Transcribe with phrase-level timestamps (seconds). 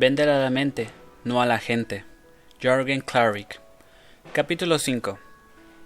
[0.00, 0.90] Véndele a la mente,
[1.24, 2.04] no a la gente.
[2.62, 3.60] Jorgen Clarick.
[4.32, 5.18] Capítulo 5.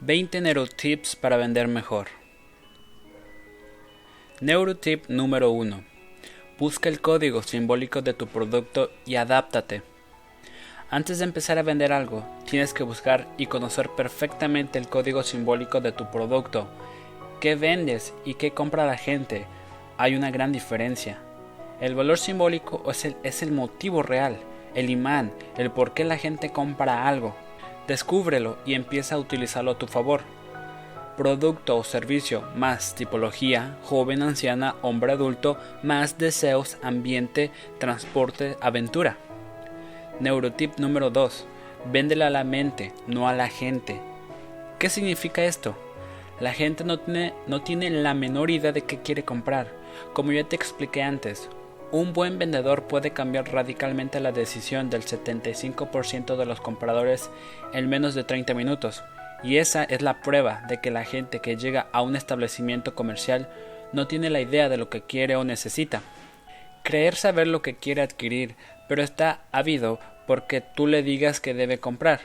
[0.01, 2.09] 20 neurotips para vender mejor.
[4.43, 5.83] Neurotip número 1.
[6.59, 9.81] Busca el código simbólico de tu producto y adáptate.
[10.91, 15.81] Antes de empezar a vender algo, tienes que buscar y conocer perfectamente el código simbólico
[15.81, 16.69] de tu producto.
[17.41, 19.47] ¿Qué vendes y qué compra la gente?
[19.97, 21.19] Hay una gran diferencia.
[21.83, 24.37] El valor simbólico es el, es el motivo real,
[24.77, 27.35] el imán, el por qué la gente compra algo.
[27.89, 30.21] Descúbrelo y empieza a utilizarlo a tu favor.
[31.17, 37.51] Producto o servicio más tipología, joven, anciana, hombre adulto, más deseos, ambiente,
[37.81, 39.17] transporte, aventura.
[40.21, 41.47] Neurotip número 2.
[41.91, 44.01] Véndela a la mente, no a la gente.
[44.79, 45.75] ¿Qué significa esto?
[46.39, 49.67] La gente no tiene, no tiene la menor idea de qué quiere comprar.
[50.13, 51.51] Como ya te expliqué antes,
[51.93, 57.31] un buen vendedor puede cambiar radicalmente la decisión del 75% de los compradores
[57.75, 59.05] en menos de 30 minutos.
[59.43, 63.51] Y esa es la prueba de que la gente que llega a un establecimiento comercial
[63.93, 66.01] no tiene la idea de lo que quiere o necesita.
[66.83, 68.57] Creer saber lo que quiere adquirir,
[68.89, 72.21] pero está ávido porque tú le digas que debe comprar.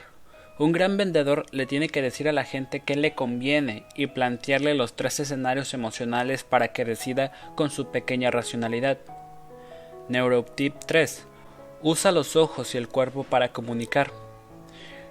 [0.58, 4.74] Un gran vendedor le tiene que decir a la gente qué le conviene y plantearle
[4.74, 8.98] los tres escenarios emocionales para que decida con su pequeña racionalidad.
[10.08, 11.26] Neurotip 3.
[11.82, 14.10] Usa los ojos y el cuerpo para comunicar.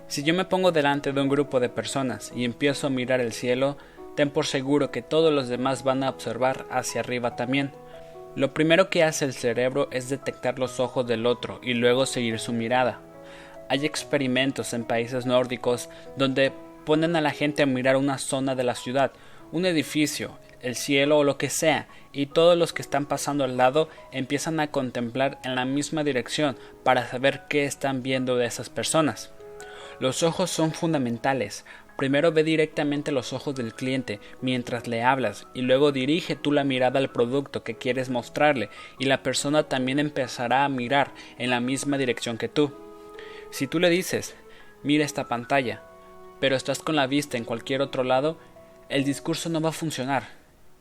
[0.07, 3.31] Si yo me pongo delante de un grupo de personas y empiezo a mirar el
[3.31, 3.77] cielo,
[4.15, 7.73] ten por seguro que todos los demás van a observar hacia arriba también.
[8.35, 12.39] Lo primero que hace el cerebro es detectar los ojos del otro y luego seguir
[12.39, 12.99] su mirada.
[13.69, 16.51] Hay experimentos en países nórdicos donde
[16.85, 19.11] ponen a la gente a mirar una zona de la ciudad,
[19.51, 23.57] un edificio, el cielo o lo que sea, y todos los que están pasando al
[23.57, 28.69] lado empiezan a contemplar en la misma dirección para saber qué están viendo de esas
[28.69, 29.31] personas.
[29.99, 31.65] Los ojos son fundamentales,
[31.97, 36.63] Primero ve directamente los ojos del cliente mientras le hablas y luego dirige tú la
[36.63, 41.59] mirada al producto que quieres mostrarle y la persona también empezará a mirar en la
[41.59, 42.71] misma dirección que tú.
[43.49, 44.35] Si tú le dices,
[44.83, 45.81] mira esta pantalla,
[46.39, 48.37] pero estás con la vista en cualquier otro lado,
[48.89, 50.29] el discurso no va a funcionar.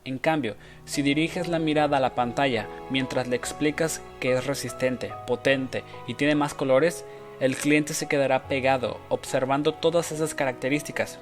[0.07, 5.11] En cambio, si diriges la mirada a la pantalla mientras le explicas que es resistente,
[5.27, 7.05] potente y tiene más colores,
[7.41, 11.19] el cliente se quedará pegado, observando todas esas características.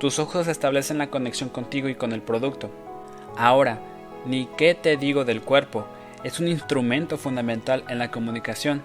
[0.00, 2.70] Tus ojos establecen la conexión contigo y con el producto.
[3.36, 3.78] Ahora,
[4.24, 5.84] ni qué te digo del cuerpo,
[6.24, 8.80] es un instrumento fundamental en la comunicación,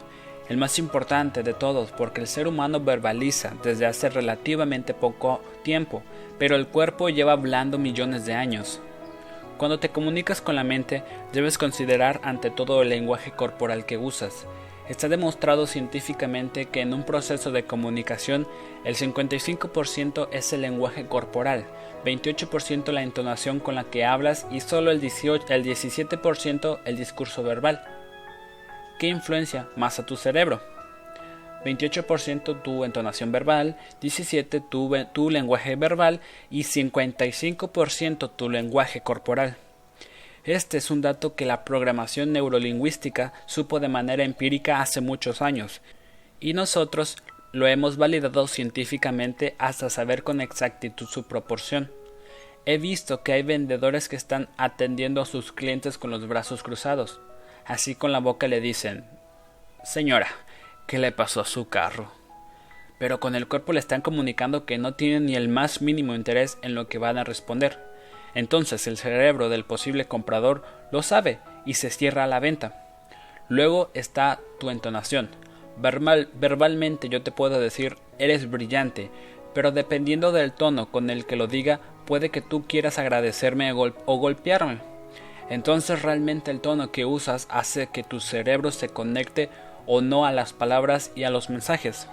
[0.50, 6.04] el más importante de todos porque el ser humano verbaliza desde hace relativamente poco tiempo,
[6.38, 8.82] pero el cuerpo lleva hablando millones de años.
[9.60, 11.04] Cuando te comunicas con la mente,
[11.34, 14.48] debes considerar ante todo el lenguaje corporal que usas,
[14.90, 18.48] Está demostrado científicamente que en un proceso de comunicación
[18.84, 21.68] el 55% es el lenguaje corporal,
[22.06, 27.84] 28% la entonación con la que hablas y solo el, 17% el discurso verbal.
[28.98, 30.60] ¿Qué influencia más a tu cerebro?
[31.66, 39.58] 28% tu entonación verbal, 17% tu, tu lenguaje verbal y 55% tu lenguaje corporal.
[40.44, 45.82] Este es un dato que la programación neurolingüística supo de manera empírica hace muchos años,
[46.40, 47.18] y nosotros
[47.52, 51.92] lo hemos validado científicamente hasta saber con exactitud su proporción.
[52.66, 57.20] He visto que hay vendedores que están atendiendo a sus clientes con los brazos cruzados.
[57.66, 59.06] Así con la boca le dicen
[59.84, 60.28] Señora,
[60.90, 62.12] ¿qué le pasó a su carro?
[62.98, 66.58] Pero con el cuerpo le están comunicando que no tienen ni el más mínimo interés
[66.64, 67.78] en lo que van a responder.
[68.34, 72.88] Entonces el cerebro del posible comprador lo sabe y se cierra a la venta.
[73.50, 75.30] Luego está tu entonación.
[75.78, 79.12] verbalmente yo te puedo decir eres brillante,
[79.54, 84.18] pero dependiendo del tono con el que lo diga, puede que tú quieras agradecerme o
[84.18, 84.80] golpearme.
[85.52, 89.50] Entonces realmente el tono que usas hace que tu cerebro se conecte
[89.92, 92.08] o no a las palabras y a los mensajes.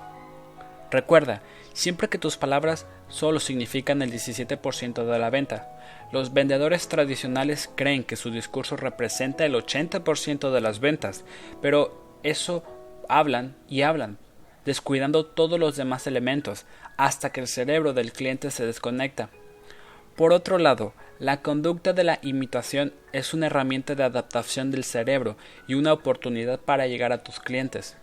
[0.91, 1.43] Recuerda,
[1.75, 5.79] siempre que tus palabras solo significan el 17% de la venta,
[6.11, 11.27] los vendedores tradicionales creen que su discurso representa el 80% de las ventas,
[11.61, 12.65] pero eso
[13.11, 14.17] hablan y hablan,
[14.65, 16.65] descuidando todos los demás elementos,
[16.97, 19.29] hasta que el cerebro del cliente se desconecta.
[20.17, 25.37] Por otro lado, la conducta de la imitación es una herramienta de adaptación del cerebro
[25.67, 27.97] y una oportunidad para llegar a tus clientes.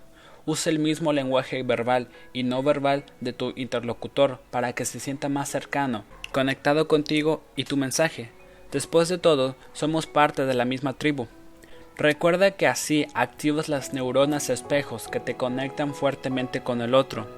[0.46, 5.28] Usa el mismo lenguaje verbal y no verbal de tu interlocutor para que se sienta
[5.28, 8.30] más cercano conectado contigo y tu mensaje.
[8.72, 11.28] Después de todo, somos parte de la misma tribu.
[11.96, 17.28] Recuerda que así activas las neuronas espejos que te conectan fuertemente con el otro.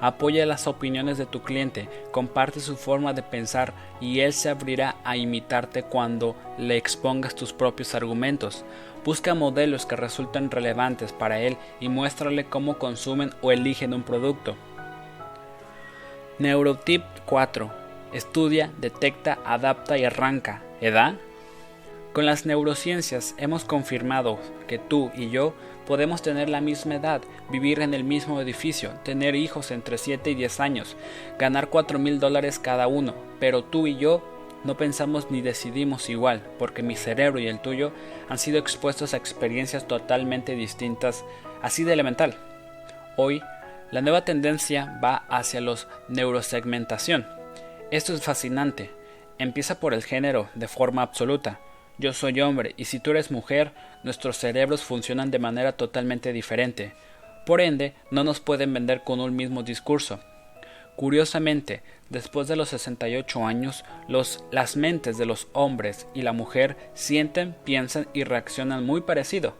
[0.00, 4.96] Apoya las opiniones de tu cliente, comparte su forma de pensar y él se abrirá
[5.04, 8.64] a imitarte cuando le expongas tus propios argumentos.
[9.04, 14.56] Busca modelos que resulten relevantes para él y muéstrale cómo consumen o eligen un producto.
[16.38, 17.70] Neurotip 4.
[18.12, 20.62] Estudia, detecta, adapta y arranca.
[20.80, 21.14] ¿Edad?
[22.12, 25.54] Con las neurociencias hemos confirmado que tú y yo
[25.86, 30.34] podemos tener la misma edad, vivir en el mismo edificio, tener hijos entre 7 y
[30.34, 30.96] 10 años,
[31.38, 34.22] ganar 4 mil dólares cada uno, pero tú y yo
[34.64, 37.92] no pensamos ni decidimos igual, porque mi cerebro y el tuyo
[38.28, 41.24] han sido expuestos a experiencias totalmente distintas,
[41.62, 42.36] así de elemental.
[43.16, 43.42] Hoy,
[43.92, 47.26] la nueva tendencia va hacia los neurosegmentación.
[47.92, 48.90] Esto es fascinante.
[49.38, 51.60] Empieza por el género de forma absoluta.
[51.98, 53.72] Yo soy hombre y si tú eres mujer,
[54.02, 56.92] nuestros cerebros funcionan de manera totalmente diferente.
[57.46, 60.20] Por ende, no nos pueden vender con un mismo discurso.
[60.96, 66.76] Curiosamente, después de los 68 años, los, las mentes de los hombres y la mujer
[66.94, 69.54] sienten, piensan y reaccionan muy parecido.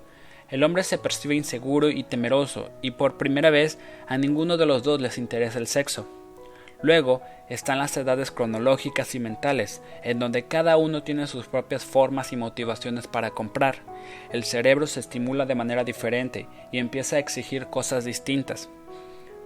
[0.50, 4.83] El hombre se percibe inseguro y temeroso, y por primera vez a ninguno de los
[4.83, 6.16] dos les interesa el sexo.
[6.87, 12.33] Luego están las edades cronológicas y mentales, en donde cada uno tiene sus propias formas
[12.33, 13.79] y motivaciones para comprar.
[14.31, 18.69] El cerebro se estimula de manera diferente y empieza a exigir cosas distintas.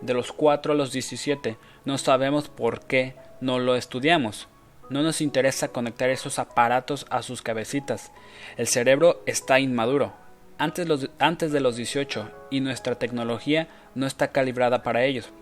[0.02, 1.56] De los 4 a los 17
[1.86, 4.46] no sabemos por qué no lo estudiamos.
[4.90, 8.12] No nos interesa conectar esos aparatos a sus cabecitas.
[8.58, 10.12] El cerebro está inmaduro,
[10.58, 10.86] antes,
[11.18, 15.32] antes de los 18, y nuestra tecnología no está calibrada para ellos.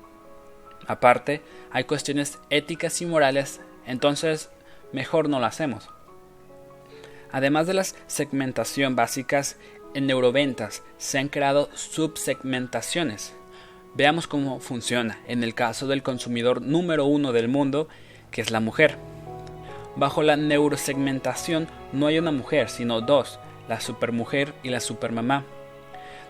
[0.89, 4.51] Aparte, hay cuestiones éticas y morales, entonces
[4.93, 5.89] mejor no lo hacemos.
[7.31, 9.57] Además de las segmentación básicas,
[9.95, 13.35] en neuroventas se han creado subsegmentaciones.
[13.95, 17.89] Veamos cómo funciona en el caso del consumidor número uno del mundo,
[18.31, 18.97] que es la mujer.
[19.97, 23.39] Bajo la neurosegmentación no hay una mujer, sino dos,
[23.69, 25.45] la supermujer y la supermamá.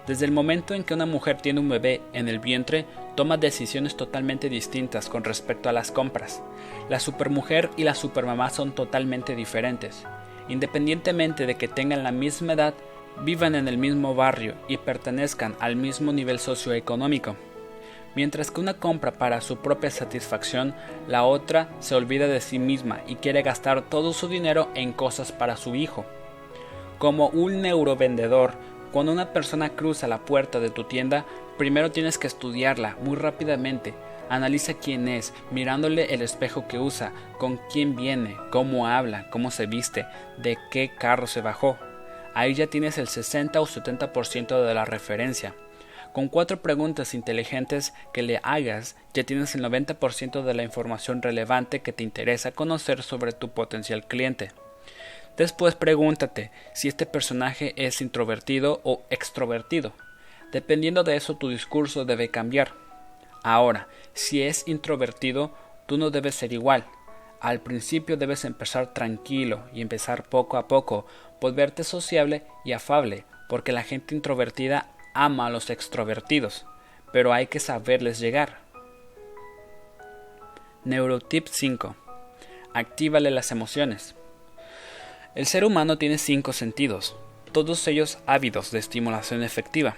[0.08, 3.94] Desde el momento en que una mujer tiene un bebé en el vientre, toma decisiones
[3.94, 6.42] totalmente distintas con respecto a las compras.
[6.88, 10.06] La supermujer y la supermamá son totalmente diferentes.
[10.48, 12.72] Independientemente de que tengan la misma edad,
[13.22, 17.36] vivan en el mismo barrio y pertenezcan al mismo nivel socioeconómico.
[18.14, 20.74] Mientras que una compra para su propia satisfacción,
[21.06, 25.32] la otra se olvida de sí misma y quiere gastar todo su dinero en cosas
[25.32, 26.06] para su hijo.
[26.98, 28.54] Como un neurovendedor,
[28.92, 31.26] cuando una persona cruza la puerta de tu tienda,
[31.56, 33.94] primero tienes que estudiarla muy rápidamente.
[34.30, 39.66] Analiza quién es, mirándole el espejo que usa, con quién viene, cómo habla, cómo se
[39.66, 40.06] viste,
[40.38, 41.78] de qué carro se bajó.
[42.34, 45.54] Ahí ya tienes el 60 o 70% de la referencia.
[46.12, 51.80] Con cuatro preguntas inteligentes que le hagas, ya tienes el 90% de la información relevante
[51.80, 54.50] que te interesa conocer sobre tu potencial cliente.
[55.38, 59.92] Después pregúntate si este personaje es introvertido o extrovertido.
[60.50, 62.72] Dependiendo de eso tu discurso debe cambiar.
[63.44, 65.54] Ahora, si es introvertido,
[65.86, 66.84] tú no debes ser igual.
[67.40, 71.06] Al principio debes empezar tranquilo y empezar poco a poco,
[71.40, 76.66] por verte sociable y afable, porque la gente introvertida ama a los extrovertidos,
[77.12, 78.58] pero hay que saberles llegar.
[80.84, 81.94] Neurotip 5.
[82.74, 84.17] Actívale las emociones.
[85.38, 87.14] El ser humano tiene cinco sentidos,
[87.52, 89.94] todos ellos ávidos de estimulación efectiva.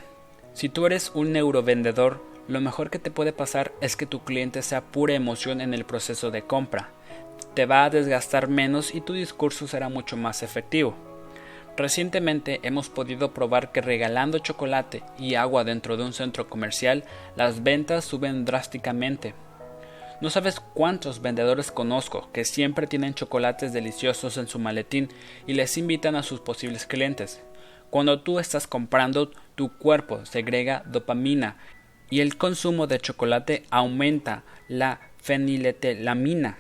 [0.53, 4.61] Si tú eres un neurovendedor, lo mejor que te puede pasar es que tu cliente
[4.61, 6.91] sea pura emoción en el proceso de compra.
[7.55, 10.95] Te va a desgastar menos y tu discurso será mucho más efectivo.
[11.75, 17.05] Recientemente hemos podido probar que regalando chocolate y agua dentro de un centro comercial,
[17.35, 19.33] las ventas suben drásticamente.
[20.21, 25.09] No sabes cuántos vendedores conozco que siempre tienen chocolates deliciosos en su maletín
[25.47, 27.43] y les invitan a sus posibles clientes.
[27.89, 31.57] Cuando tú estás comprando, tu cuerpo segrega dopamina
[32.11, 36.59] y el consumo de chocolate aumenta la feniletelamina.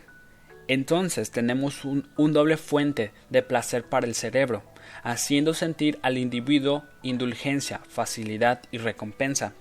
[0.66, 4.62] Entonces tenemos un, un, doble fuente de placer para el cerebro,
[5.02, 9.52] haciendo sentir al individuo indulgencia, facilidad y recompensa.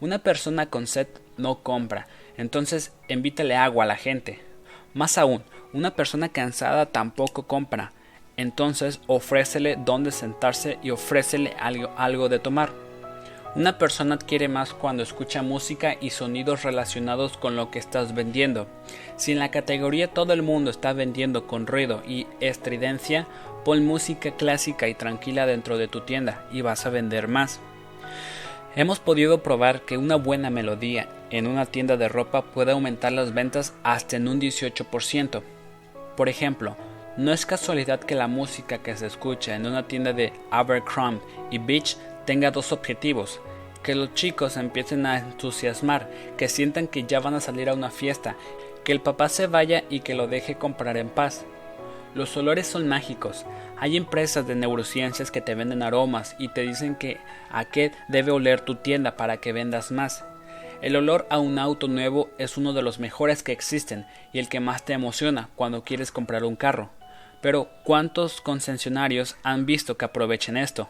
[0.00, 4.40] Una persona con sed no compra, entonces invítale agua a la gente.
[4.94, 7.92] Más aún, una persona cansada tampoco compra.
[8.36, 12.70] Entonces ofrécele dónde sentarse y ofrécele algo, algo de tomar.
[13.54, 18.66] Una persona adquiere más cuando escucha música y sonidos relacionados con lo que estás vendiendo.
[19.16, 23.26] Si en la categoría todo el mundo está vendiendo con ruido y estridencia,
[23.62, 27.60] pon música clásica y tranquila dentro de tu tienda y vas a vender más.
[28.74, 33.32] Hemos podido probar que una buena melodía en una tienda de ropa puede aumentar las
[33.32, 35.42] ventas hasta en un 18%.
[36.16, 36.76] Por ejemplo,
[37.16, 41.58] no es casualidad que la música que se escucha en una tienda de Abercrombie y
[41.58, 41.96] Beach
[42.26, 43.40] tenga dos objetivos,
[43.82, 47.90] que los chicos empiecen a entusiasmar, que sientan que ya van a salir a una
[47.90, 48.36] fiesta,
[48.84, 51.44] que el papá se vaya y que lo deje comprar en paz.
[52.14, 53.46] Los olores son mágicos.
[53.78, 57.18] Hay empresas de neurociencias que te venden aromas y te dicen que
[57.50, 60.24] a qué debe oler tu tienda para que vendas más.
[60.82, 64.48] El olor a un auto nuevo es uno de los mejores que existen y el
[64.48, 66.90] que más te emociona cuando quieres comprar un carro.
[67.40, 70.88] Pero ¿cuántos concesionarios han visto que aprovechen esto?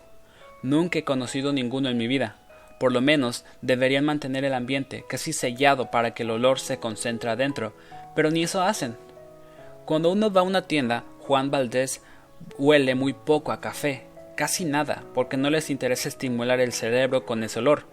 [0.62, 2.36] Nunca he conocido ninguno en mi vida.
[2.80, 7.28] Por lo menos deberían mantener el ambiente casi sellado para que el olor se concentre
[7.28, 7.74] adentro,
[8.16, 8.96] pero ni eso hacen.
[9.84, 12.00] Cuando uno va a una tienda, Juan Valdés
[12.56, 14.06] huele muy poco a café,
[14.36, 17.84] casi nada, porque no les interesa estimular el cerebro con ese olor.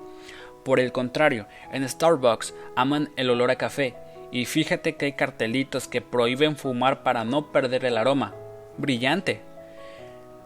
[0.70, 3.96] Por el contrario, en Starbucks aman el olor a café,
[4.32, 8.36] y fíjate que hay cartelitos que prohíben fumar para no perder el aroma.
[8.78, 9.42] Brillante.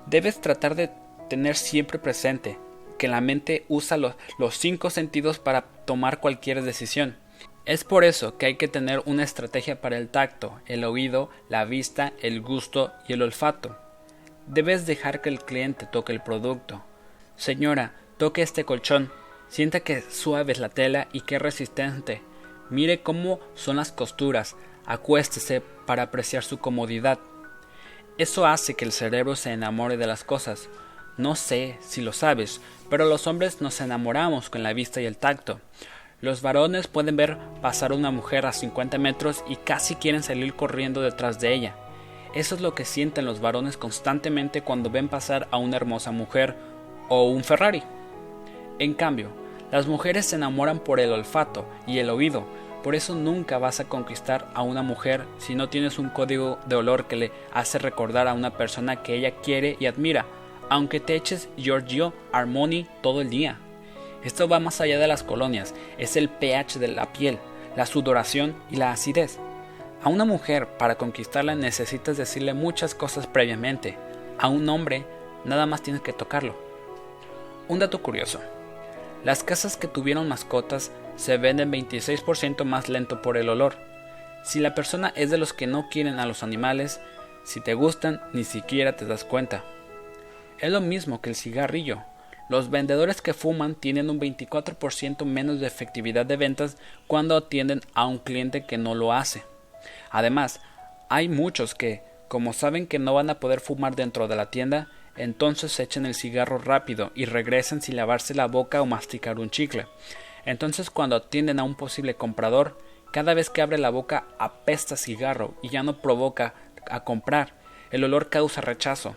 [0.06, 0.92] Debes tratar de
[1.30, 2.58] tener siempre presente
[2.98, 4.16] que la mente usa los,
[4.52, 7.18] cinco sentidos para tomar cualquier decisión.
[7.66, 11.66] Es por eso que hay que tener una estrategia para el tacto, el oído, la
[11.66, 13.78] vista, el gusto y el olfato.
[14.48, 16.82] Debes dejar que el cliente toque el producto.
[17.36, 19.12] Señora, toque este colchón.
[19.54, 22.24] Sienta que suave es la tela y que resistente.
[22.72, 24.56] Mire cómo son las costuras.
[24.88, 27.20] Acuéstese para apreciar su comodidad.
[28.18, 30.70] Eso hace que el cerebro se enamore de las cosas.
[31.18, 35.18] No sé si lo sabes, pero los hombres nos enamoramos con la vista y el
[35.18, 35.62] tacto.
[36.20, 41.00] Los varones pueden ver pasar una mujer a 50 metros y casi quieren salir corriendo
[41.02, 41.76] detrás de ella.
[42.34, 46.56] Eso es lo que sienten los varones constantemente cuando ven pasar a una hermosa mujer
[47.08, 47.84] o un Ferrari.
[48.80, 49.43] En cambio,
[49.74, 52.44] las mujeres se enamoran por el olfato y el oído,
[52.84, 56.76] por eso nunca vas a conquistar a una mujer si no tienes un código de
[56.76, 60.28] olor que le hace recordar a una persona que ella quiere y admira,
[60.70, 63.58] aunque te eches Giorgio Armani todo el día.
[64.24, 67.40] Esto va más allá de las colonias, es el pH de la piel,
[67.76, 69.40] la sudoración y la acidez.
[70.04, 73.98] A una mujer, para conquistarla, necesitas decirle muchas cosas previamente.
[74.38, 75.04] A un hombre,
[75.46, 76.56] nada más tienes que tocarlo.
[77.68, 78.40] Un dato curioso.
[79.24, 83.76] Las casas que tuvieron mascotas se venden 26% más lento por el olor.
[84.44, 87.00] Si la persona es de los que no quieren a los animales,
[87.46, 89.64] si te gustan, ni siquiera te das cuenta.
[90.60, 92.04] Es lo mismo que el cigarrillo.
[92.50, 96.78] Los vendedores que fuman tienen un 24% menos de efectividad de ventas
[97.08, 99.44] cuando atienden a un cliente que no lo hace.
[100.12, 100.60] Además,
[101.08, 104.90] hay muchos que, como saben que no van a poder fumar dentro de la tienda,
[105.16, 109.88] entonces echen el cigarro rápido y regresan sin lavarse la boca o masticar un chicle.
[110.46, 112.78] Entonces cuando atienden a un posible comprador,
[113.12, 116.56] cada vez que abre la boca apesta cigarro y ya no provoca
[116.90, 117.54] a comprar.
[117.92, 119.16] El olor causa rechazo.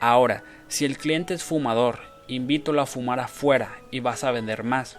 [0.00, 1.98] Ahora, si el cliente es fumador,
[2.28, 4.98] invítalo a fumar afuera y vas a vender más.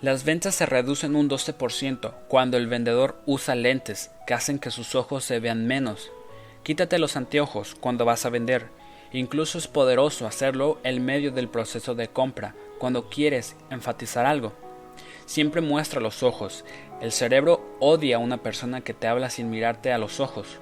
[0.00, 4.94] Las ventas se reducen un 12% cuando el vendedor usa lentes que hacen que sus
[4.94, 6.10] ojos se vean menos.
[6.62, 8.68] Quítate los anteojos cuando vas a vender.
[9.12, 14.52] Incluso es poderoso hacerlo en medio del proceso de compra, cuando quieres enfatizar algo.
[15.26, 16.64] Siempre muestra los ojos.
[17.00, 20.58] El cerebro odia a una persona que te habla sin mirarte a los ojos.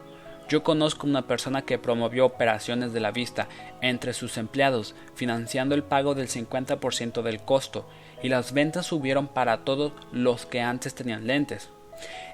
[0.49, 3.49] Yo conozco una persona que promovió operaciones de la vista
[3.83, 7.87] entre sus empleados, financiando el pago del 50% del costo,
[8.23, 11.69] y las ventas subieron para todos los que antes tenían lentes.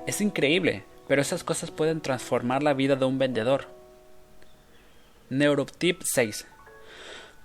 [0.06, 3.73] Es increíble, pero esas cosas pueden transformar la vida de un vendedor.
[5.34, 6.46] Neurotip 6.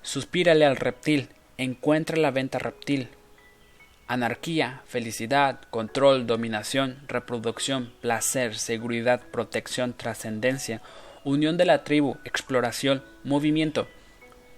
[0.03, 3.08] Suspírale al reptil, encuentra la venta reptil.
[4.05, 10.84] Anarquía, felicidad, control, dominación, reproducción, placer, seguridad, protección, trascendencia,
[11.24, 13.88] unión de la tribu, exploración, movimiento.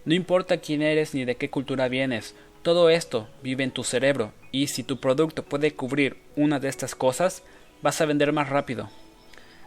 [0.04, 4.34] No importa quién eres ni de qué cultura vienes, todo esto vive en tu cerebro
[4.52, 7.44] y si tu producto puede cubrir una de estas cosas,
[7.82, 8.90] vas a vender más rápido.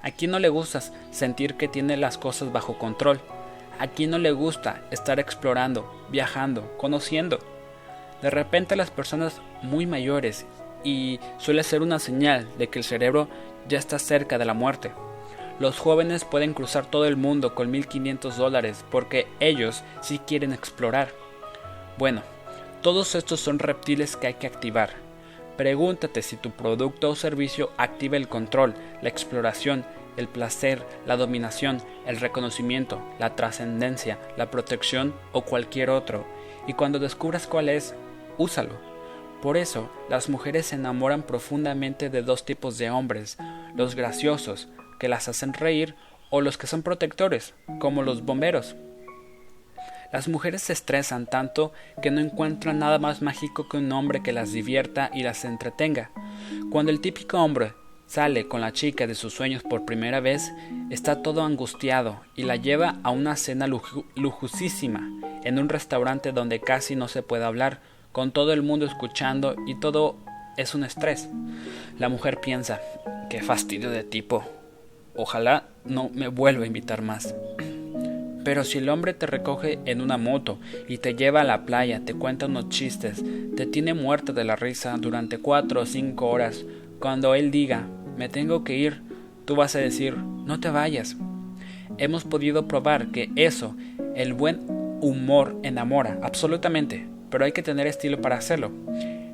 [0.02, 3.22] ¿A quién no le gusta sentir que tiene las cosas bajo control?
[3.78, 7.38] ¿A quién no le gusta estar explorando, viajando, conociendo?
[8.22, 10.46] De repente las personas muy mayores
[10.82, 13.28] y suele ser una señal de que el cerebro
[13.68, 14.92] ya está cerca de la muerte.
[15.58, 21.08] Los jóvenes pueden cruzar todo el mundo con 1500 dólares porque ellos sí quieren explorar.
[21.96, 22.22] Bueno,
[22.84, 24.90] Todos estos son reptiles que hay que activar.
[25.56, 31.82] Pregúntate si tu producto o servicio activa el control, la exploración, el placer, la dominación,
[32.06, 36.26] el reconocimiento, la trascendencia, la protección o cualquier otro.
[36.66, 37.94] Y cuando descubras cuál es,
[38.38, 38.78] úsalo.
[39.42, 43.36] Por eso, las mujeres se enamoran profundamente de dos tipos de hombres,
[43.74, 44.68] los graciosos,
[44.98, 45.94] que las hacen reír,
[46.30, 48.74] o los que son protectores, como los bomberos.
[50.12, 54.32] Las mujeres se estresan tanto que no encuentran nada más mágico que un hombre que
[54.32, 56.10] las divierta y las entretenga.
[56.70, 57.74] Cuando el típico hombre
[58.06, 60.52] sale con la chica de sus sueños por primera vez,
[60.90, 65.10] está todo angustiado y la lleva a una cena lujosísima
[65.44, 67.80] en un restaurante donde casi no se puede hablar,
[68.12, 70.16] con todo el mundo escuchando y todo
[70.56, 71.28] es un estrés.
[71.98, 72.80] La mujer piensa,
[73.28, 74.44] qué fastidio de tipo.
[75.16, 77.34] Ojalá no me vuelva a invitar más.
[78.44, 82.02] Pero si el hombre te recoge en una moto y te lleva a la playa,
[82.04, 83.24] te cuenta unos chistes,
[83.56, 86.64] te tiene muerto de la risa durante cuatro o cinco horas,
[87.04, 89.02] cuando él diga, me tengo que ir,
[89.44, 91.18] tú vas a decir, no te vayas.
[91.98, 93.76] Hemos podido probar que eso,
[94.14, 94.60] el buen
[95.02, 98.70] humor enamora, absolutamente, pero hay que tener estilo para hacerlo.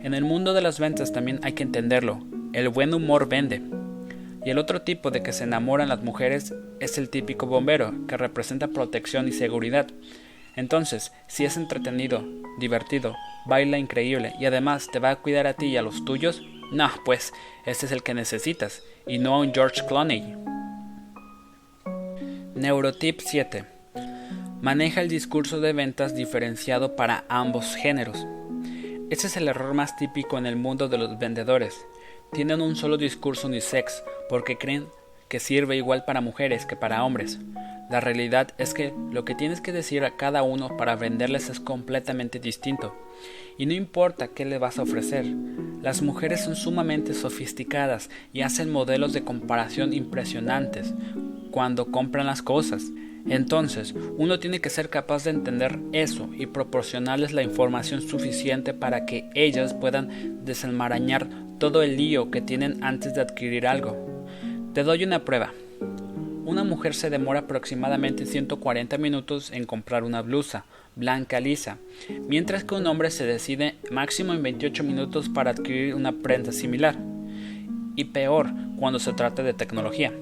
[0.02, 3.62] En el mundo de las ventas también hay que entenderlo, el buen humor vende.
[4.44, 8.16] Y el otro tipo de que se enamoran las mujeres es el típico bombero, que
[8.16, 9.86] representa protección y seguridad.
[10.56, 12.24] Entonces, si es entretenido,
[12.58, 13.14] divertido,
[13.46, 16.90] baila increíble y además te va a cuidar a ti y a los tuyos, no,
[17.04, 17.32] pues
[17.66, 20.36] este es el que necesitas y no a un George Clooney.
[22.54, 23.64] Neurotip 7.
[24.60, 28.26] Maneja el discurso de ventas diferenciado para ambos géneros.
[29.10, 31.86] Ese es el error más típico en el mundo de los vendedores
[32.32, 34.86] tienen un solo discurso unisex porque creen
[35.28, 37.38] que sirve igual para mujeres que para hombres.
[37.90, 41.58] La realidad es que lo que tienes que decir a cada uno para venderles es
[41.58, 42.94] completamente distinto.
[43.60, 45.26] Y no importa qué le vas a ofrecer.
[45.82, 50.94] Las mujeres son sumamente sofisticadas y hacen modelos de comparación impresionantes
[51.50, 52.84] cuando compran las cosas.
[53.28, 59.04] Entonces, uno tiene que ser capaz de entender eso y proporcionarles la información suficiente para
[59.04, 64.24] que ellas puedan desenmarañar todo el lío que tienen antes de adquirir algo.
[64.72, 65.52] Te doy una prueba.
[66.46, 70.64] Una mujer se demora aproximadamente 140 minutos en comprar una blusa
[71.00, 71.78] blanca lisa,
[72.28, 76.96] mientras que un hombre se decide máximo en 28 minutos para adquirir una prenda similar.
[77.96, 80.12] Y peor cuando se trata de tecnología.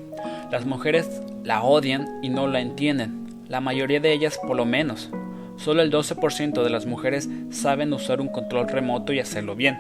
[0.51, 5.11] Las mujeres la odian y no la entienden, la mayoría de ellas por lo menos.
[5.59, 9.77] Solo el 12% de las mujeres saben usar un control remoto y hacerlo bien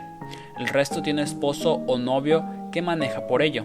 [0.58, 3.64] el resto tiene esposo o novio que maneja por ello.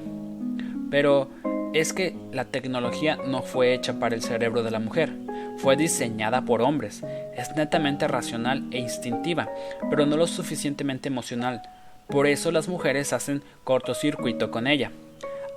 [0.90, 1.30] Pero
[1.74, 5.12] es que la tecnología no fue hecha para el cerebro de la mujer,
[5.58, 7.04] fue diseñada por hombres,
[7.36, 9.50] es netamente racional e instintiva,
[9.90, 11.62] pero no lo suficientemente emocional.
[12.08, 14.92] Por eso las mujeres hacen cortocircuito con ella.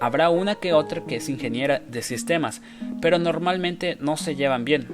[0.01, 2.63] Habrá una que otra que es ingeniera de sistemas,
[3.01, 4.87] pero normalmente no se llevan bien.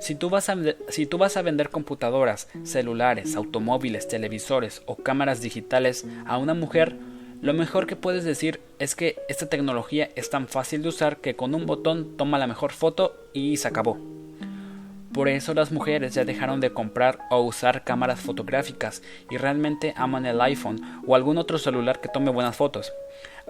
[0.00, 0.56] Si tú, vas a,
[0.88, 6.96] si tú vas a vender computadoras, celulares, automóviles, televisores o cámaras digitales a una mujer,
[7.42, 11.34] lo mejor que puedes decir es que esta tecnología es tan fácil de usar que
[11.34, 13.98] con un botón toma la mejor foto y se acabó.
[15.12, 20.24] Por eso las mujeres ya dejaron de comprar o usar cámaras fotográficas y realmente aman
[20.24, 22.92] el iPhone o algún otro celular que tome buenas fotos.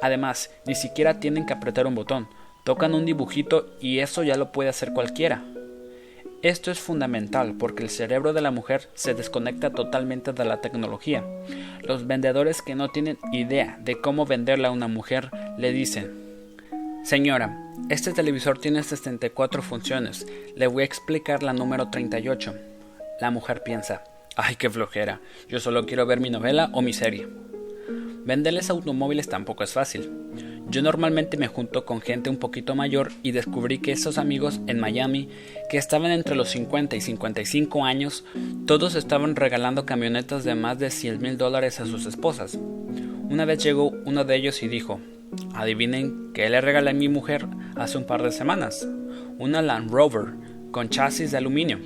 [0.01, 2.29] Además, ni siquiera tienen que apretar un botón,
[2.65, 5.45] tocan un dibujito y eso ya lo puede hacer cualquiera.
[6.43, 11.25] Esto es fundamental porque el cerebro de la mujer se desconecta totalmente de la tecnología.
[11.83, 16.11] Los vendedores que no tienen idea de cómo venderla a una mujer le dicen,
[17.05, 20.27] Señora, este televisor tiene 64 funciones,
[20.57, 22.55] le voy a explicar la número 38.
[23.21, 24.03] La mujer piensa,
[24.35, 27.29] ay, qué flojera, yo solo quiero ver mi novela o mi serie.
[28.25, 30.11] Venderles automóviles tampoco es fácil.
[30.73, 34.81] Yo normalmente me junto con gente un poquito mayor y descubrí que esos amigos en
[34.81, 35.29] Miami,
[35.69, 38.25] que estaban entre los 50 y 55 años,
[38.65, 42.59] todos estaban regalando camionetas de más de 100 mil dólares a sus esposas.
[43.29, 44.99] Una vez llegó uno de ellos y dijo,
[45.55, 48.89] adivinen que le regalé a mi mujer hace un par de semanas,
[49.39, 50.29] una Land Rover
[50.71, 51.81] con chasis de aluminio.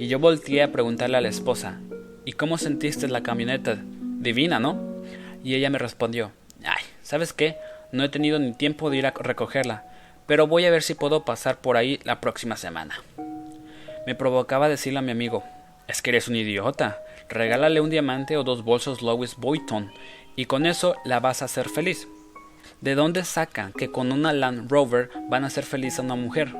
[0.00, 1.78] Y yo volteé a preguntarle a la esposa,
[2.24, 3.76] ¿y cómo sentiste la camioneta?
[4.18, 4.80] Divina, ¿no?
[5.44, 6.32] Y ella me respondió,
[6.64, 7.56] ay, ¿sabes qué?
[7.94, 9.84] No he tenido ni tiempo de ir a recogerla,
[10.26, 13.00] pero voy a ver si puedo pasar por ahí la próxima semana.
[14.04, 15.44] Me provocaba decirle a mi amigo,
[15.86, 19.92] es que eres un idiota, regálale un diamante o dos bolsos Louis Vuitton,
[20.34, 22.08] y con eso la vas a hacer feliz.
[22.80, 26.52] ¿De dónde sacan que con una Land Rover van a hacer feliz a una mujer?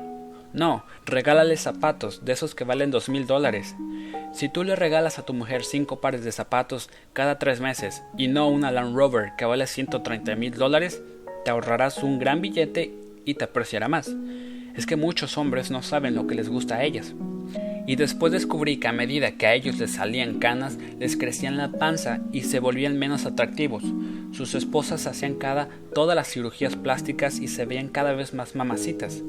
[0.53, 3.75] No, regálale zapatos, de esos que valen dos mil dólares.
[4.31, 8.29] Si tú le regalas a tu mujer cinco pares de zapatos cada tres meses y
[8.29, 11.01] no una Land Rover que vale 130 mil dólares,
[11.45, 12.91] te ahorrarás un gran billete
[13.23, 14.13] y te apreciará más.
[14.75, 17.13] Es que muchos hombres no saben lo que les gusta a ellas.
[17.85, 21.71] Y después descubrí que a medida que a ellos les salían canas, les crecían la
[21.71, 23.83] panza y se volvían menos atractivos.
[24.31, 29.21] Sus esposas hacían cada todas las cirugías plásticas y se veían cada vez más mamacitas.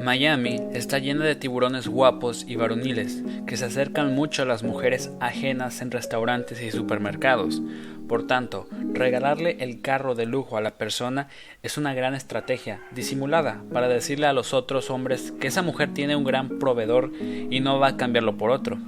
[0.00, 5.10] Miami está llena de tiburones guapos y varoniles que se acercan mucho a las mujeres
[5.20, 7.60] ajenas en restaurantes y supermercados.
[8.08, 11.28] Por tanto, regalarle el carro de lujo a la persona
[11.62, 16.16] es una gran estrategia disimulada para decirle a los otros hombres que esa mujer tiene
[16.16, 18.78] un gran proveedor y no va a cambiarlo por otro.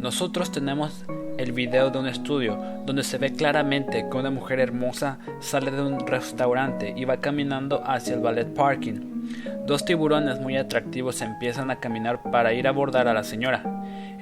[0.00, 1.04] Nosotros tenemos
[1.36, 5.82] el video de un estudio donde se ve claramente que una mujer hermosa sale de
[5.82, 9.28] un restaurante y va caminando hacia el ballet parking.
[9.66, 13.62] Dos tiburones muy atractivos empiezan a caminar para ir a abordar a la señora.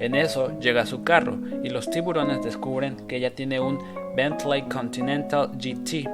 [0.00, 3.78] En eso llega su carro y los tiburones descubren que ella tiene un
[4.16, 6.08] Bentley Continental GT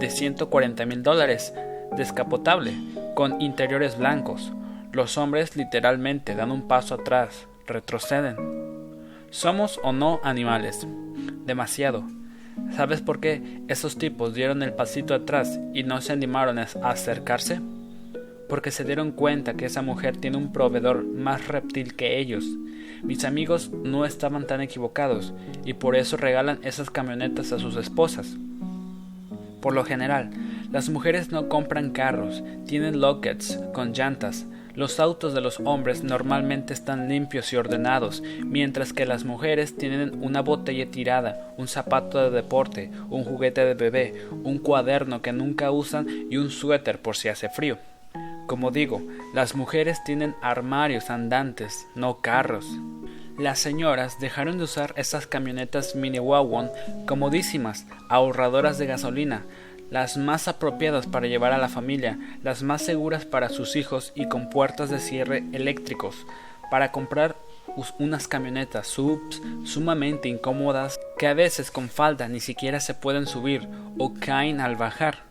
[0.00, 1.52] de 140 mil dólares,
[1.94, 2.72] descapotable,
[3.14, 4.50] con interiores blancos.
[4.92, 8.79] Los hombres literalmente dan un paso atrás, retroceden.
[9.30, 10.86] ¿Somos o no animales?
[11.46, 12.04] Demasiado.
[12.76, 17.60] ¿Sabes por qué esos tipos dieron el pasito atrás y no se animaron a acercarse?
[18.50, 22.44] porque se dieron cuenta que esa mujer tiene un proveedor más reptil que ellos.
[23.04, 25.32] Mis amigos no estaban tan equivocados
[25.64, 28.36] y por eso regalan esas camionetas a sus esposas.
[29.62, 30.30] Por lo general,
[30.72, 34.46] las mujeres no compran carros, tienen lockets con llantas.
[34.74, 40.22] Los autos de los hombres normalmente están limpios y ordenados, mientras que las mujeres tienen
[40.22, 45.70] una botella tirada, un zapato de deporte, un juguete de bebé, un cuaderno que nunca
[45.70, 47.78] usan y un suéter por si hace frío.
[48.46, 49.02] Como digo,
[49.34, 52.66] las mujeres tienen armarios andantes, no carros.
[53.38, 56.68] Las señoras dejaron de usar estas camionetas mini wagon
[57.06, 59.44] comodísimas, ahorradoras de gasolina,
[59.90, 64.28] las más apropiadas para llevar a la familia, las más seguras para sus hijos y
[64.28, 66.26] con puertas de cierre eléctricos,
[66.70, 67.36] para comprar
[67.98, 73.68] unas camionetas subs sumamente incómodas que a veces con falda ni siquiera se pueden subir
[73.98, 75.24] o caen al bajar.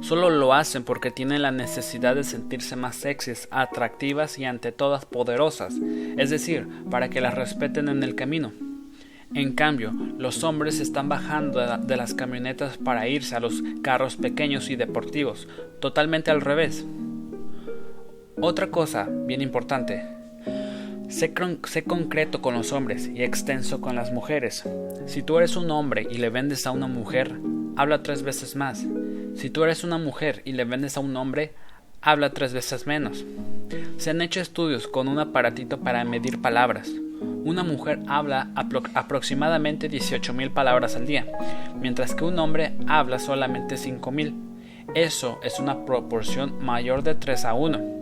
[0.00, 5.04] Solo lo hacen porque tienen la necesidad de sentirse más sexys, atractivas y ante todas
[5.06, 5.74] poderosas,
[6.16, 8.52] es decir, para que las respeten en el camino.
[9.34, 14.70] En cambio, los hombres están bajando de las camionetas para irse a los carros pequeños
[14.70, 15.48] y deportivos,
[15.80, 16.86] totalmente al revés.
[18.40, 20.02] Otra cosa bien importante,
[21.08, 21.34] sé,
[21.84, 24.64] concreto con los hombres y extenso con las mujeres.
[25.06, 27.34] Si tú eres un hombre y le vendes a una mujer,
[27.76, 28.86] habla tres veces más.
[29.34, 31.52] Si tú eres una mujer y le vendes a un hombre,
[32.00, 33.26] habla tres veces menos.
[33.98, 36.90] Se han hecho estudios con un aparatito para medir palabras.
[37.20, 41.26] Una mujer habla aproximadamente 18.000 palabras al día,
[41.80, 44.34] mientras que un hombre habla solamente 5.000.
[44.94, 47.98] Eso es una proporción mayor de 3 a 1.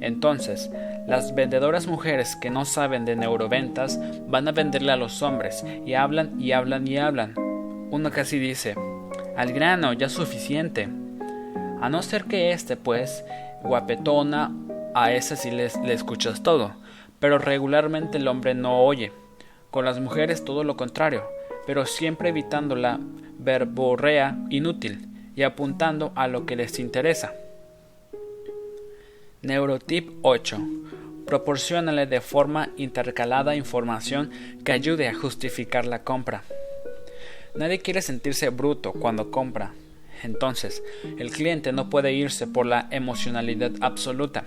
[0.00, 0.70] Entonces,
[1.06, 5.94] las vendedoras mujeres que no saben de neuroventas van a venderle a los hombres y
[5.94, 7.34] hablan y hablan y hablan.
[7.90, 8.74] Uno casi dice,
[9.36, 10.88] al grano, ya suficiente.
[11.80, 13.24] A no ser que este, pues,
[13.62, 14.52] guapetona,
[14.94, 16.72] a ese sí le escuchas todo,
[17.20, 19.12] pero regularmente el hombre no oye.
[19.70, 21.22] Con las mujeres todo lo contrario,
[21.66, 22.98] pero siempre evitando la
[23.38, 25.06] verborrea inútil
[25.36, 27.32] y apuntando a lo que les interesa.
[29.42, 30.58] Neurotip 8.
[31.26, 34.30] Proporciónale de forma intercalada información
[34.64, 36.42] que ayude a justificar la compra.
[37.54, 39.72] Nadie quiere sentirse bruto cuando compra.
[40.22, 40.82] Entonces,
[41.18, 44.44] el cliente no puede irse por la emocionalidad absoluta.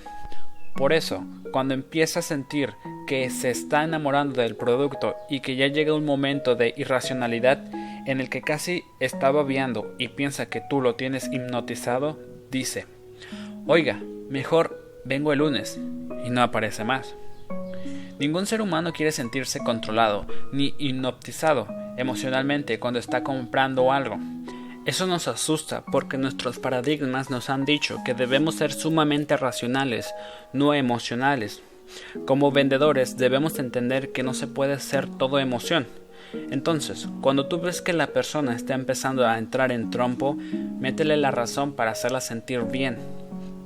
[0.75, 2.73] Por eso, cuando empieza a sentir
[3.05, 7.63] que se está enamorando del producto y que ya llega un momento de irracionalidad
[8.07, 12.87] en el que casi está babeando y piensa que tú lo tienes hipnotizado, dice,
[13.67, 15.79] oiga, mejor vengo el lunes
[16.25, 17.15] y no aparece más.
[18.19, 24.17] Ningún ser humano quiere sentirse controlado ni hipnotizado emocionalmente cuando está comprando algo.
[24.85, 30.13] Eso nos asusta porque nuestros paradigmas nos han dicho que debemos ser sumamente racionales,
[30.51, 31.61] no emocionales.
[32.25, 35.87] Como vendedores debemos entender que no se puede ser todo emoción.
[36.51, 40.35] Entonces, cuando tú ves que la persona está empezando a entrar en trompo,
[40.79, 42.97] métele la razón para hacerla sentir bien.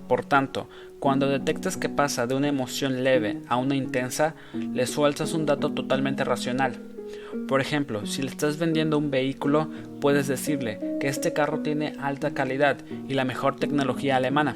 [0.08, 5.34] Por tanto, cuando detectas que pasa de una emoción leve a una intensa, le sueltas
[5.34, 6.78] un dato totalmente racional.
[7.48, 9.70] Por ejemplo, si le estás vendiendo un vehículo,
[10.02, 14.56] puedes decirle que este carro tiene alta calidad y la mejor tecnología alemana.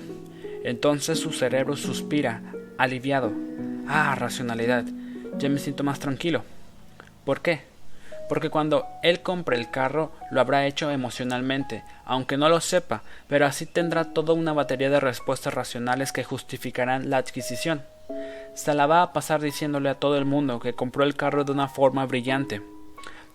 [0.64, 2.42] Entonces su cerebro suspira,
[2.78, 3.32] aliviado.
[3.88, 4.86] Ah, racionalidad.
[5.38, 6.44] Ya me siento más tranquilo.
[7.26, 7.71] ¿Por qué?
[8.32, 13.46] Porque cuando él compre el carro lo habrá hecho emocionalmente, aunque no lo sepa, pero
[13.46, 17.82] así tendrá toda una batería de respuestas racionales que justificarán la adquisición.
[18.54, 21.52] Se la va a pasar diciéndole a todo el mundo que compró el carro de
[21.52, 22.62] una forma brillante.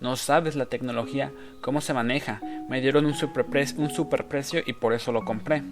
[0.01, 1.31] No sabes la tecnología,
[1.61, 2.41] cómo se maneja.
[2.71, 5.63] Me dieron un un superprecio y por eso lo compré.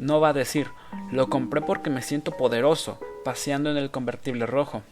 [0.00, 0.66] No va a decir,
[1.12, 4.82] lo compré porque me siento poderoso, paseando en el convertible rojo.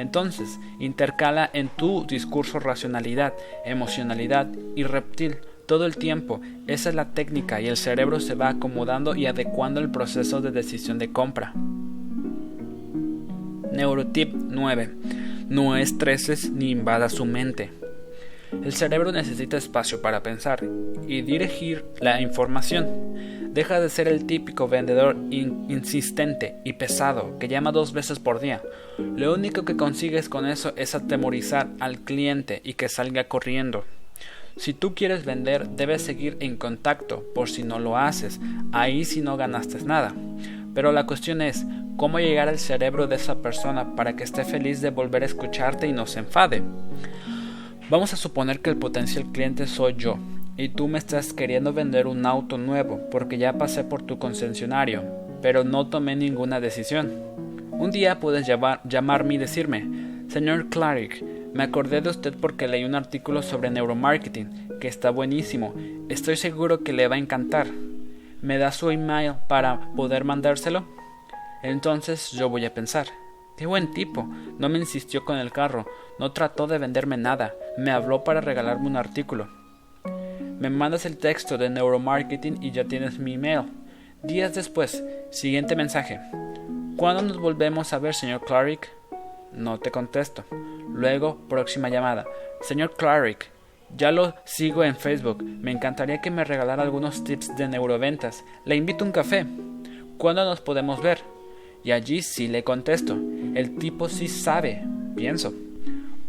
[0.00, 3.34] Entonces, intercala en tu discurso racionalidad,
[3.66, 5.36] emocionalidad y reptil
[5.66, 6.40] todo el tiempo.
[6.66, 10.50] Esa es la técnica y el cerebro se va acomodando y adecuando el proceso de
[10.52, 11.52] decisión de compra.
[13.72, 14.90] Neurotip 9.
[15.48, 17.70] No estreses ni invada su mente.
[18.64, 20.64] El cerebro necesita espacio para pensar
[21.06, 22.88] y dirigir la información.
[23.52, 28.62] Deja de ser el típico vendedor insistente y pesado que llama dos veces por día.
[28.96, 33.84] Lo único que consigues con eso es atemorizar al cliente y que salga corriendo.
[34.56, 38.38] Si tú quieres vender, debes seguir en contacto, por si no lo haces,
[38.70, 40.14] ahí si no ganaste nada.
[40.72, 41.64] Pero la cuestión es,
[41.96, 45.88] ¿cómo llegar al cerebro de esa persona para que esté feliz de volver a escucharte
[45.88, 46.62] y no se enfade?
[47.88, 50.20] Vamos a suponer que el potencial cliente soy yo
[50.60, 55.02] y tú me estás queriendo vender un auto nuevo porque ya pasé por tu concesionario,
[55.40, 57.10] pero no tomé ninguna decisión.
[57.72, 59.88] Un día puedes llamarme y decirme,
[60.28, 65.74] señor Clarick, me acordé de usted porque leí un artículo sobre neuromarketing que está buenísimo.
[66.10, 67.66] Estoy seguro que le va a encantar.
[68.42, 70.84] ¿Me da su email para poder mandárselo?
[71.62, 73.06] Entonces yo voy a pensar,
[73.56, 74.26] Qué buen tipo.
[74.58, 75.86] No me insistió con el carro,
[76.18, 79.59] no trató de venderme nada, me habló para regalarme un artículo.
[80.60, 83.62] Me mandas el texto de neuromarketing y ya tienes mi email.
[84.22, 86.20] Días después, siguiente mensaje.
[86.98, 88.90] ¿Cuándo nos volvemos a ver, señor Clarick?
[89.54, 90.44] No te contesto.
[90.92, 92.26] Luego, próxima llamada.
[92.60, 93.46] Señor Clarick,
[93.96, 95.42] ya lo sigo en Facebook.
[95.42, 98.44] Me encantaría que me regalara algunos tips de neuroventas.
[98.66, 99.46] Le invito a un café.
[100.18, 101.20] ¿Cuándo nos podemos ver?
[101.82, 103.14] Y allí sí le contesto.
[103.54, 104.84] El tipo sí sabe,
[105.16, 105.54] pienso.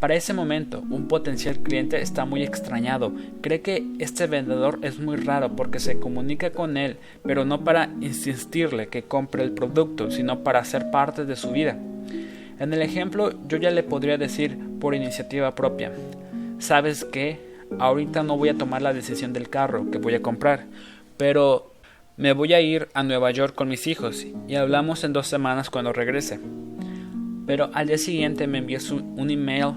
[0.02, 3.14] Para ese momento, un potencial cliente está muy extrañado.
[3.42, 7.92] Cree que este vendedor es muy raro porque se comunica con él, pero no para
[8.02, 11.78] insistirle que compre el producto, sino para ser parte de su vida.
[12.58, 15.92] En el ejemplo, yo ya le podría decir por iniciativa propia,
[16.58, 17.40] ¿sabes qué?
[17.78, 20.66] Ahorita no voy a tomar la decisión del carro que voy a comprar,
[21.18, 21.74] pero
[22.18, 25.70] me voy a ir a Nueva York con mis hijos y hablamos en dos semanas
[25.70, 26.40] cuando regrese.
[27.46, 28.80] Pero al día siguiente me envió
[29.16, 29.74] un email.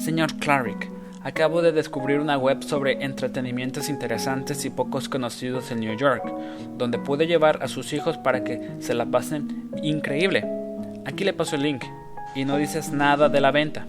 [0.00, 0.88] Señor Clarick,
[1.22, 6.24] acabo de descubrir una web sobre entretenimientos interesantes y pocos conocidos en New York,
[6.78, 10.50] donde puede llevar a sus hijos para que se la pasen increíble.
[11.04, 11.84] Aquí le paso el link
[12.34, 13.86] y no dices nada de la venta.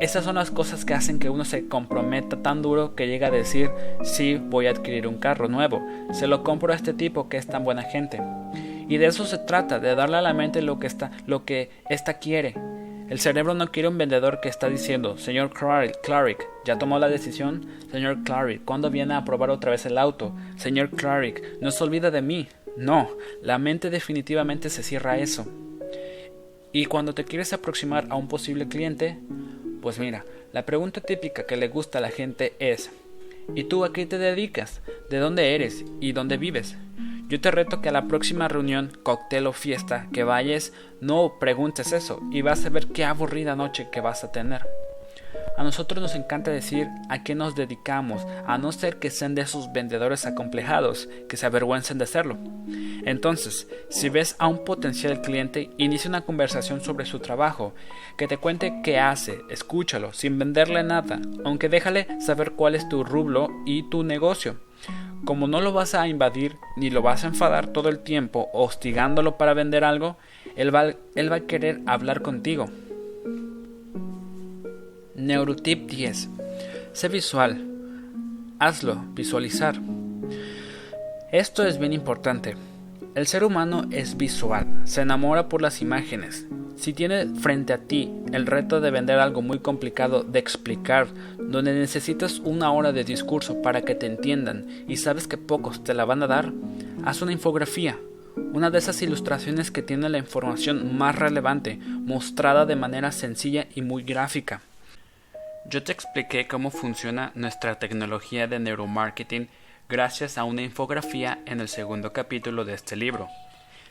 [0.00, 3.30] Esas son las cosas que hacen que uno se comprometa tan duro que llega a
[3.30, 3.70] decir,
[4.02, 7.46] sí, voy a adquirir un carro nuevo, se lo compro a este tipo que es
[7.46, 8.22] tan buena gente.
[8.88, 11.68] Y de eso se trata, de darle a la mente lo que está, lo que
[12.22, 12.54] quiere.
[13.10, 17.66] El cerebro no quiere un vendedor que está diciendo, señor Clarick, ¿ya tomó la decisión?
[17.90, 20.32] Señor Clarick, ¿cuándo viene a probar otra vez el auto?
[20.56, 22.46] Señor Clarick, no se olvida de mí.
[22.76, 23.10] No,
[23.42, 25.44] la mente definitivamente se cierra a eso.
[26.70, 29.18] Y cuando te quieres aproximar a un posible cliente,
[29.82, 32.92] pues mira, la pregunta típica que le gusta a la gente es
[33.56, 34.82] ¿Y tú a qué te dedicas?
[35.10, 35.84] ¿De dónde eres?
[36.00, 36.76] ¿Y dónde vives?
[37.30, 41.92] Yo te reto que a la próxima reunión, cóctel o fiesta que vayas, no preguntes
[41.92, 44.66] eso y vas a ver qué aburrida noche que vas a tener.
[45.56, 49.42] A nosotros nos encanta decir a qué nos dedicamos, a no ser que sean de
[49.42, 52.36] esos vendedores acomplejados que se avergüencen de hacerlo.
[53.04, 57.74] Entonces, si ves a un potencial cliente, inicia una conversación sobre su trabajo,
[58.18, 63.04] que te cuente qué hace, escúchalo, sin venderle nada, aunque déjale saber cuál es tu
[63.04, 64.56] rublo y tu negocio.
[65.24, 69.36] Como no lo vas a invadir ni lo vas a enfadar todo el tiempo hostigándolo
[69.36, 70.16] para vender algo,
[70.56, 72.66] él va, él va a querer hablar contigo.
[75.14, 76.28] Neurotip 10.
[76.92, 77.66] Sé visual.
[78.58, 79.80] Hazlo, visualizar.
[81.30, 82.56] Esto es bien importante.
[83.20, 86.46] El ser humano es visual, se enamora por las imágenes.
[86.76, 91.06] Si tiene frente a ti el reto de vender algo muy complicado de explicar,
[91.38, 95.92] donde necesitas una hora de discurso para que te entiendan y sabes que pocos te
[95.92, 96.50] la van a dar,
[97.04, 97.98] haz una infografía,
[98.54, 103.82] una de esas ilustraciones que tiene la información más relevante, mostrada de manera sencilla y
[103.82, 104.62] muy gráfica.
[105.66, 109.48] Yo te expliqué cómo funciona nuestra tecnología de neuromarketing
[109.90, 113.28] gracias a una infografía en el segundo capítulo de este libro.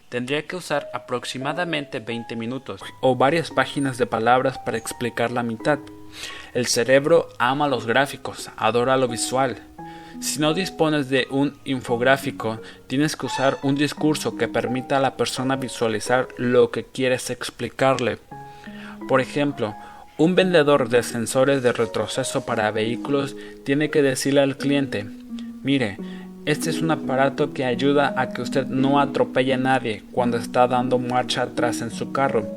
[0.07, 5.77] tendría que usar aproximadamente 20 minutos o varias páginas de palabras para explicar la mitad.
[6.55, 9.57] El cerebro ama los gráficos, adora lo visual.
[10.19, 15.15] Si no dispones de un infográfico, tienes que usar un discurso que permita a la
[15.15, 18.17] persona visualizar lo que quieres explicarle.
[19.07, 19.75] Por ejemplo,
[20.17, 25.05] un vendedor de sensores de retroceso para vehículos tiene que decirle al cliente,
[25.63, 25.97] mire,
[26.45, 30.67] este es un aparato que ayuda a que usted no atropelle a nadie cuando está
[30.67, 32.47] dando marcha atrás en su carro.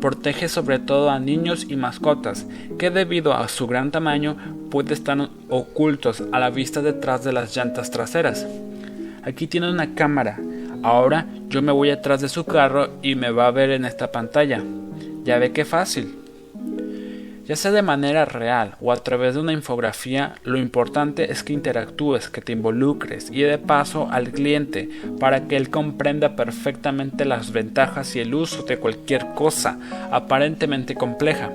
[0.00, 2.46] Protege sobre todo a niños y mascotas,
[2.78, 4.36] que debido a su gran tamaño
[4.70, 8.46] pueden estar ocultos a la vista detrás de las llantas traseras.
[9.22, 10.38] Aquí tiene una cámara.
[10.82, 14.10] Ahora yo me voy atrás de su carro y me va a ver en esta
[14.10, 14.62] pantalla.
[15.24, 16.23] Ya ve qué fácil
[17.46, 21.52] ya sea de manera real o a través de una infografía, lo importante es que
[21.52, 24.88] interactúes, que te involucres y de paso al cliente
[25.20, 29.78] para que él comprenda perfectamente las ventajas y el uso de cualquier cosa
[30.10, 31.50] aparentemente compleja.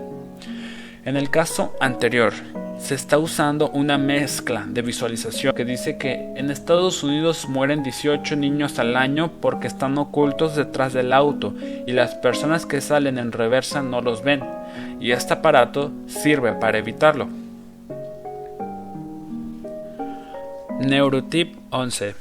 [1.05, 2.33] En el caso anterior,
[2.79, 8.35] se está usando una mezcla de visualización que dice que en Estados Unidos mueren 18
[8.35, 11.53] niños al año porque están ocultos detrás del auto
[11.85, 14.58] y las personas que salen en reversa no los ven
[14.99, 17.27] y este aparato sirve para evitarlo.
[20.79, 22.15] Neurotip 11.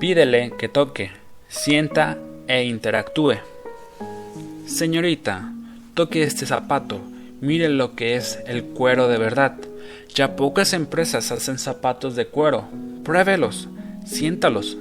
[0.00, 1.10] Pídele que toque,
[1.48, 3.36] sienta e interactúe.
[4.66, 5.52] Señorita,
[5.94, 7.00] toque este zapato
[7.44, 9.56] Mire lo que es el cuero de verdad.
[10.14, 12.64] Ya pocas empresas hacen zapatos de cuero.
[13.04, 13.68] Pruébelos,
[14.06, 14.78] siéntalos.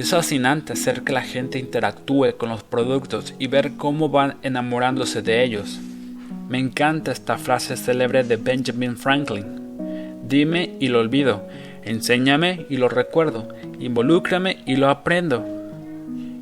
[0.00, 5.20] Es fascinante hacer que la gente interactúe con los productos y ver cómo van enamorándose
[5.20, 5.78] de ellos.
[6.48, 9.44] Me encanta esta frase célebre de Benjamin Franklin.
[10.26, 11.46] Dime y lo olvido,
[11.84, 15.46] enséñame y lo recuerdo, involúcrame y lo aprendo.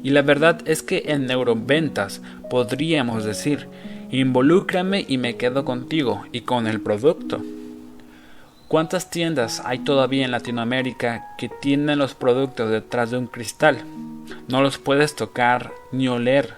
[0.05, 3.67] Y la verdad es que en neuroventas podríamos decir
[4.13, 7.43] Involúcrame y me quedo contigo y con el producto.
[8.69, 13.79] ¿Cuántas tiendas hay todavía en Latinoamérica que tienen los productos detrás de un cristal?
[14.47, 16.53] No los puedes tocar ni oler.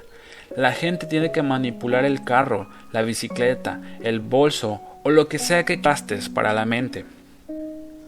[0.56, 5.64] La gente tiene que manipular el carro, la bicicleta, el bolso o lo que sea
[5.64, 7.04] que gastes para la mente.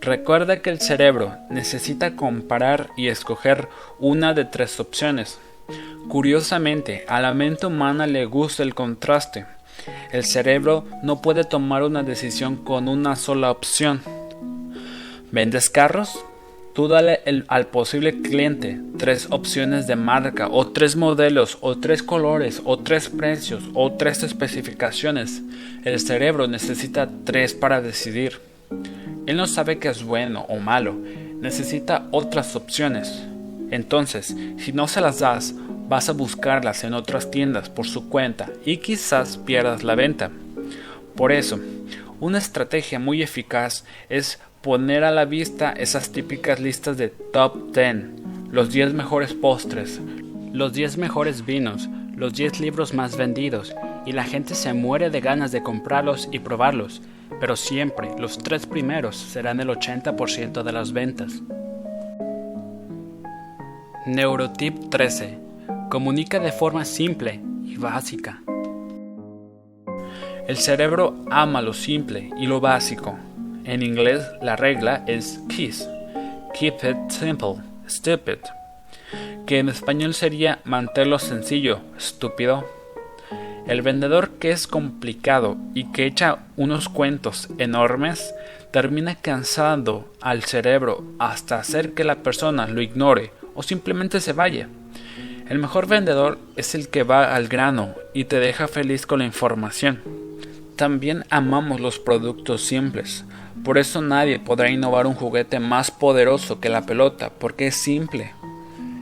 [0.01, 3.69] Recuerda que el cerebro necesita comparar y escoger
[4.01, 5.39] una de tres opciones.
[6.09, 9.47] Curiosamente, a la mente humana le gusta el contraste.
[10.11, 14.03] El cerebro no puede tomar una decisión con una sola opción.
[15.31, 16.25] ¿Vendes carros?
[16.75, 22.63] Tú dale al posible cliente tres opciones de marca o tres modelos o tres colores
[22.65, 25.43] o tres precios o tres especificaciones.
[25.85, 28.41] El cerebro necesita tres para decidir.
[29.27, 30.95] Él no sabe qué es bueno o malo,
[31.41, 33.23] necesita otras opciones.
[33.71, 35.55] Entonces, si no se las das,
[35.89, 40.31] vas a buscarlas en otras tiendas por su cuenta y quizás pierdas la venta.
[41.17, 41.59] Por eso,
[42.21, 47.97] una estrategia muy eficaz es poner a la vista esas típicas listas de top 10,
[48.51, 50.01] los 10 mejores postres,
[50.53, 53.75] los 10 mejores vinos, los 10 libros más vendidos,
[54.07, 57.03] y la gente se muere de ganas de comprarlos y probarlos,
[57.41, 61.43] pero siempre los tres primeros serán el 80% de las ventas.
[64.07, 65.42] Neurotip 13
[65.93, 68.41] comunica de forma simple y básica.
[70.49, 73.19] El cerebro ama lo simple y lo básico.
[73.65, 75.87] En inglés la regla es KISS,
[76.59, 78.39] Keep It Simple, Stupid,
[79.45, 82.67] que en español sería mantenerlo sencillo, estúpido.
[83.67, 88.35] El vendedor que es complicado y que echa unos cuentos enormes
[88.71, 94.71] termina cansando al cerebro hasta hacer que la persona lo ignore o simplemente se vaya.
[95.53, 99.27] El mejor vendedor es el que va al grano y te deja feliz con la
[99.27, 100.01] información.
[100.77, 103.27] También amamos los productos simples.
[103.63, 108.33] Por eso nadie podrá innovar un juguete más poderoso que la pelota, porque es simple.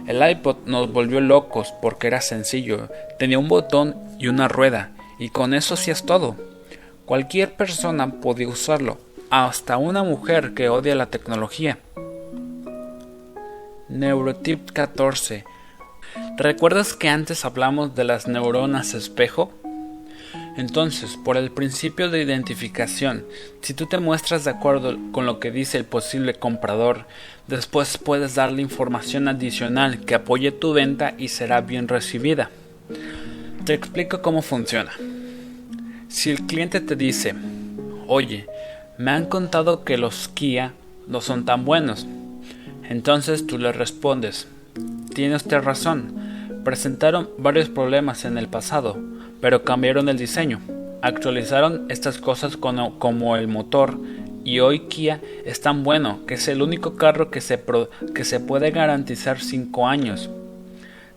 [0.08, 5.28] El iPod nos volvió locos porque era sencillo, tenía un botón y una rueda, y
[5.28, 6.34] con eso hacías todo.
[7.06, 8.98] Cualquier persona podía usarlo,
[9.30, 11.78] hasta una mujer que odia la tecnología.
[13.88, 15.44] Neurotip 14
[16.40, 19.52] ¿Recuerdas que antes hablamos de las neuronas espejo?
[20.56, 23.26] Entonces, por el principio de identificación,
[23.60, 27.04] si tú te muestras de acuerdo con lo que dice el posible comprador,
[27.46, 32.48] después puedes darle información adicional que apoye tu venta y será bien recibida.
[33.66, 34.92] Te explico cómo funciona.
[36.08, 37.34] Si el cliente te dice,
[38.06, 38.46] oye,
[38.96, 40.72] me han contado que los Kia
[41.06, 42.06] no son tan buenos,
[42.88, 44.48] entonces tú le respondes,
[45.14, 46.29] tiene usted razón,
[46.64, 48.98] Presentaron varios problemas en el pasado,
[49.40, 50.60] pero cambiaron el diseño.
[51.00, 53.98] Actualizaron estas cosas como, el motor
[54.44, 57.64] y hoy Kia es tan bueno que es el único carro que se,
[58.14, 60.28] que se puede garantizar 5 años.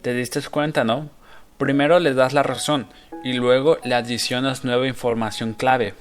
[0.02, 1.10] ¿Te diste cuenta, no?
[1.58, 2.88] Primero le das la razón
[3.26, 5.94] y luego le adicionas nueva información clave.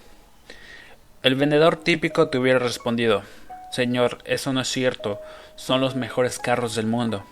[1.25, 3.23] El vendedor típico te hubiera respondido,
[3.73, 5.21] Señor, eso no es cierto,
[5.57, 7.25] son los mejores carros del mundo.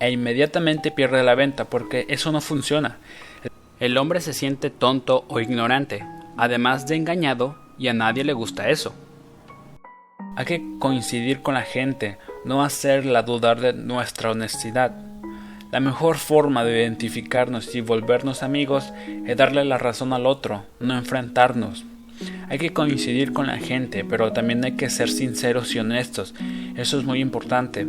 [0.00, 2.98] E inmediatamente pierde la venta porque eso no funciona.
[3.80, 6.04] El hombre se siente tonto o ignorante,
[6.36, 8.94] además de engañado, y a nadie le gusta eso.
[10.36, 14.92] Hay que coincidir con la gente, no hacerla dudar de nuestra honestidad.
[15.72, 18.92] La mejor forma de identificarnos y volvernos amigos
[19.26, 21.84] es darle la razón al otro, no enfrentarnos.
[22.48, 26.34] Hay que coincidir con la gente, pero también hay que ser sinceros y honestos.
[26.76, 27.86] Eso es muy importante.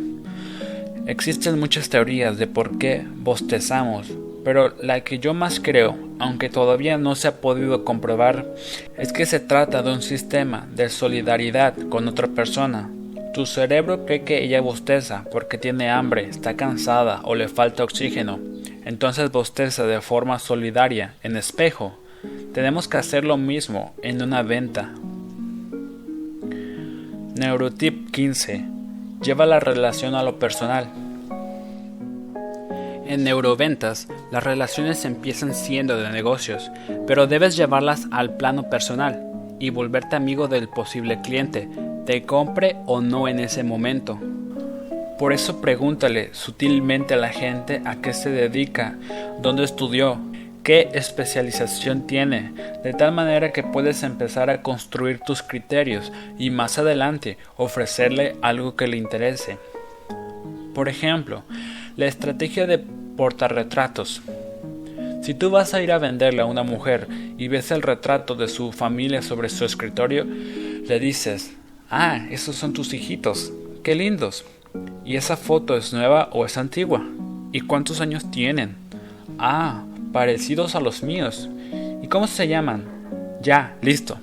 [1.08, 4.12] Existen muchas teorías de por qué bostezamos,
[4.44, 8.54] pero la que yo más creo, aunque todavía no se ha podido comprobar,
[8.98, 12.90] es que se trata de un sistema de solidaridad con otra persona.
[13.32, 18.38] Tu cerebro cree que ella bosteza porque tiene hambre, está cansada o le falta oxígeno.
[18.84, 21.98] Entonces bosteza de forma solidaria, en espejo.
[22.52, 24.92] Tenemos que hacer lo mismo en una venta.
[27.34, 28.77] Neurotip 15.
[29.22, 30.88] Lleva la relación a lo personal.
[33.06, 36.70] En neuroventas, las relaciones empiezan siendo de negocios,
[37.06, 39.24] pero debes llevarlas al plano personal
[39.58, 41.68] y volverte amigo del posible cliente,
[42.06, 44.20] te compre o no en ese momento.
[45.18, 48.96] Por eso pregúntale sutilmente a la gente a qué se dedica,
[49.42, 50.18] dónde estudió,
[50.68, 52.52] qué especialización tiene,
[52.84, 58.76] de tal manera que puedes empezar a construir tus criterios y más adelante ofrecerle algo
[58.76, 59.56] que le interese.
[60.74, 61.42] Por ejemplo,
[61.96, 62.76] la estrategia de
[63.16, 64.20] portarretratos.
[65.22, 67.08] Si tú vas a ir a venderle a una mujer
[67.38, 71.54] y ves el retrato de su familia sobre su escritorio, le dices,
[71.88, 73.54] Ah, esos son tus hijitos.
[73.82, 74.44] Qué lindos.
[75.02, 77.02] ¿Y esa foto es nueva o es antigua?
[77.52, 78.76] ¿Y cuántos años tienen?
[79.38, 81.48] Ah, parecidos a los míos.
[82.02, 82.84] ¿Y cómo se llaman?
[83.42, 84.18] Ya, listo.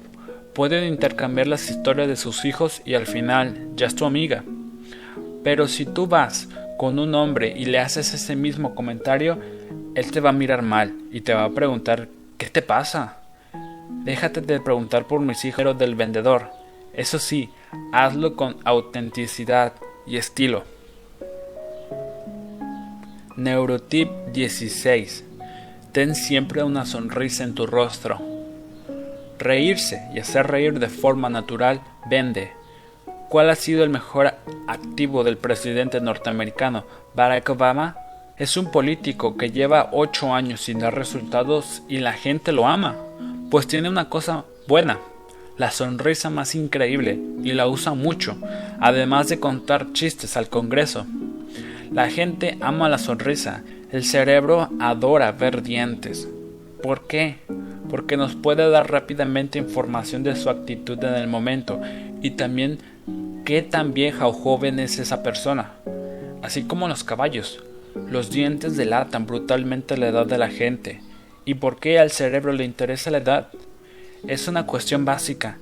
[0.53, 4.43] Pueden intercambiar las historias de sus hijos y al final ya es tu amiga.
[5.43, 9.38] Pero si tú vas con un hombre y le haces ese mismo comentario,
[9.95, 12.07] él te va a mirar mal y te va a preguntar
[12.38, 13.17] ¿qué te pasa?
[14.03, 16.51] Déjate de preguntar por mis hijos del vendedor.
[16.93, 17.49] Eso sí,
[17.91, 19.73] hazlo con autenticidad
[20.05, 20.63] y estilo.
[23.36, 25.25] Neurotip 16.
[25.96, 28.20] Ten siempre una sonrisa en tu rostro.
[29.39, 31.80] Reírse y hacer reír de forma natural
[32.10, 32.52] vende.
[33.30, 34.34] ¿Cuál ha sido el mejor
[34.68, 36.84] activo del presidente norteamericano
[37.16, 37.96] Barack Obama?
[38.38, 42.98] Es un político que lleva 8 años sin dar resultados y la gente lo ama,
[43.50, 45.00] pues tiene una cosa buena,
[45.58, 48.36] la sonrisa más increíble y la usa mucho,
[48.82, 51.06] además de contar chistes al Congreso.
[51.89, 56.27] La gente ama la sonrisa, el cerebro adora ver dientes.
[56.81, 57.38] ¿Por qué?
[57.89, 61.79] Porque nos puede dar rápidamente información de su actitud en el momento
[62.21, 62.79] y también
[63.45, 65.73] qué tan vieja o joven es esa persona.
[66.41, 67.63] Así como los caballos,
[68.09, 71.01] los dientes delatan brutalmente la edad de la gente.
[71.45, 73.47] ¿Y por qué al cerebro le interesa la edad?
[74.27, 75.57] es una cuestión básica.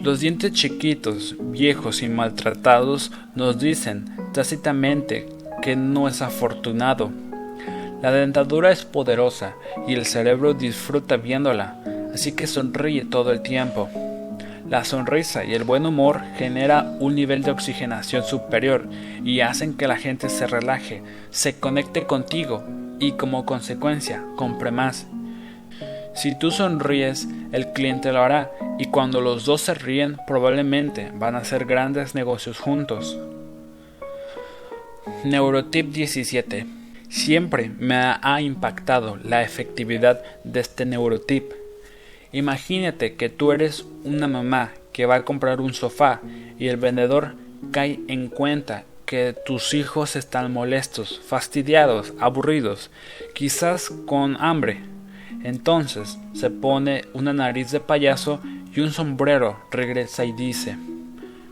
[0.00, 5.28] Los dientes chiquitos, viejos y maltratados nos dicen tácitamente
[5.62, 7.10] que no es afortunado.
[8.02, 9.54] La dentadura es poderosa
[9.88, 11.76] y el cerebro disfruta viéndola,
[12.12, 13.88] así que sonríe todo el tiempo.
[14.68, 18.86] La sonrisa y el buen humor genera un nivel de oxigenación superior
[19.24, 22.64] y hacen que la gente se relaje, se conecte contigo
[22.98, 25.06] y como consecuencia compre más
[26.14, 31.34] si tú sonríes, el cliente lo hará y cuando los dos se ríen probablemente van
[31.34, 33.18] a hacer grandes negocios juntos.
[35.24, 36.66] Neurotip 17.
[37.08, 41.52] Siempre me ha impactado la efectividad de este neurotip.
[42.32, 46.20] Imagínate que tú eres una mamá que va a comprar un sofá
[46.58, 47.34] y el vendedor
[47.70, 52.90] cae en cuenta que tus hijos están molestos, fastidiados, aburridos,
[53.34, 54.80] quizás con hambre
[55.44, 58.40] entonces se pone una nariz de payaso
[58.74, 60.76] y un sombrero, regresa y dice,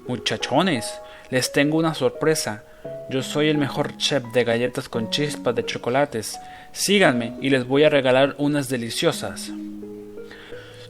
[0.07, 2.65] Muchachones, les tengo una sorpresa.
[3.11, 6.39] Yo soy el mejor chef de galletas con chispas de chocolates.
[6.73, 9.51] Síganme y les voy a regalar unas deliciosas.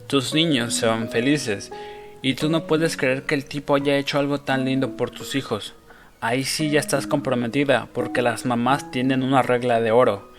[0.06, 1.72] Tus niños se van felices
[2.22, 5.34] y tú no puedes creer que el tipo haya hecho algo tan lindo por tus
[5.34, 5.74] hijos.
[6.20, 10.30] ahí sí ya estás comprometida, porque las mamás tienen una regla de oro.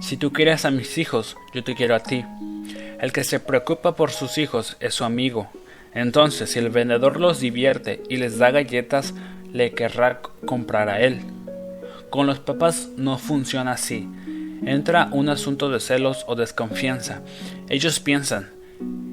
[0.00, 2.24] Si tú quieres a mis hijos, yo te quiero a ti.
[3.00, 5.48] El que se preocupa por sus hijos es su amigo.
[5.94, 9.14] Entonces, si el vendedor los divierte y les da galletas,
[9.52, 11.20] le querrá comprar a él.
[12.10, 14.08] Con los papás no funciona así.
[14.64, 17.22] Entra un asunto de celos o desconfianza.
[17.68, 18.50] Ellos piensan,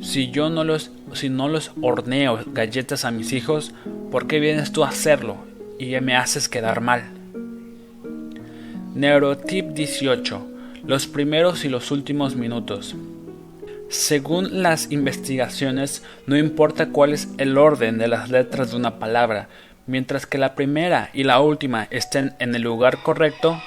[0.02, 3.74] si yo no los, si no los horneo galletas a mis hijos,
[4.12, 5.38] ¿por qué vienes tú a hacerlo
[5.80, 7.04] y me haces quedar mal?
[8.96, 10.48] Neurotip 18.
[10.86, 12.96] Los primeros y los últimos minutos.
[13.90, 19.50] Según las investigaciones, no importa cuál es el orden de las letras de una palabra,
[19.88, 23.62] mientras que la primera y la última estén en el lugar correcto,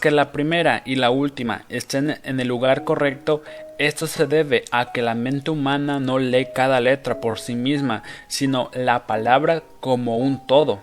[0.00, 3.42] que la primera y la última estén en el lugar correcto,
[3.78, 8.02] esto se debe a que la mente humana no lee cada letra por sí misma,
[8.28, 10.80] sino la palabra como un todo.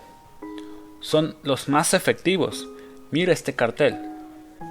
[1.01, 2.67] Son los más efectivos.
[3.11, 3.97] Mira este cartel.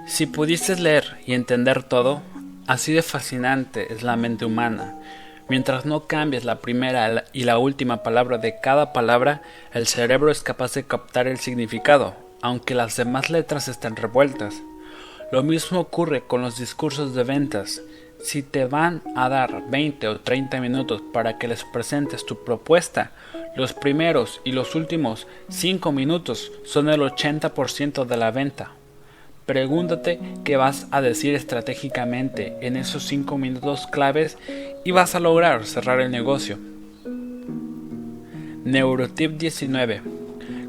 [0.07, 2.21] Si pudieses leer y entender todo,
[2.67, 4.95] así de fascinante es la mente humana.
[5.51, 9.41] Mientras no cambies la primera y la última palabra de cada palabra,
[9.73, 14.63] el cerebro es capaz de captar el significado, aunque las demás letras estén revueltas.
[15.29, 17.81] Lo mismo ocurre con los discursos de ventas.
[18.23, 23.11] Si te van a dar 20 o 30 minutos para que les presentes tu propuesta,
[23.57, 28.71] los primeros y los últimos 5 minutos son el 80% de la venta.
[29.45, 34.37] Pregúntate qué vas a decir estratégicamente en esos 5 minutos claves
[34.85, 36.57] y vas a lograr cerrar el negocio.
[38.63, 40.01] Neurotip 19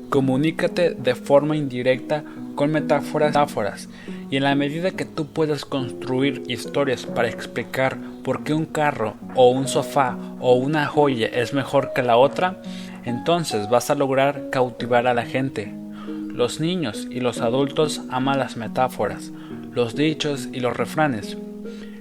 [0.08, 3.88] Comunícate de forma indirecta con metáforas, metáforas
[4.30, 9.14] y en la medida que tú puedas construir historias para explicar por qué un carro
[9.34, 12.60] o un sofá o una joya es mejor que la otra,
[13.04, 15.81] entonces vas a lograr cautivar a la gente.
[16.32, 19.32] Los niños y los adultos aman las metáforas,
[19.72, 21.36] los dichos y los refranes.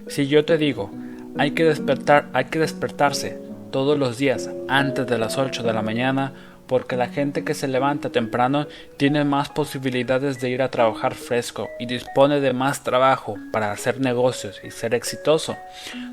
[0.07, 0.91] Si yo te digo,
[1.37, 3.39] hay que despertar, hay que despertarse
[3.71, 6.33] todos los días antes de las 8 de la mañana
[6.71, 8.65] porque la gente que se levanta temprano
[8.95, 13.99] tiene más posibilidades de ir a trabajar fresco y dispone de más trabajo para hacer
[13.99, 15.57] negocios y ser exitoso.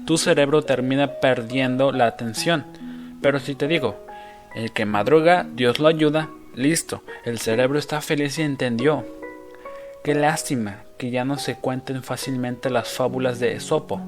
[0.05, 2.65] Tu cerebro termina perdiendo la atención.
[3.23, 4.05] Pero si te digo,
[4.57, 6.29] el que madruga, Dios lo ayuda,
[6.59, 9.07] listo, el cerebro está feliz y entendió.
[10.03, 14.01] Qué lástima que ya no se cuenten fácilmente las fábulas de Esopo.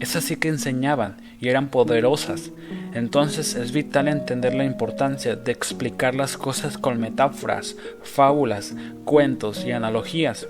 [0.00, 2.50] Esas sí que enseñaban y eran poderosas.
[2.94, 8.74] Entonces es vital entender la importancia de explicar las cosas con metáforas, fábulas,
[9.04, 10.48] cuentos y analogías.